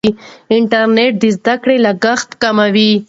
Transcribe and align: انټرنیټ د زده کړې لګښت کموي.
انټرنیټ 0.57 1.13
د 1.21 1.23
زده 1.37 1.55
کړې 1.63 1.77
لګښت 1.85 2.29
کموي. 2.41 2.91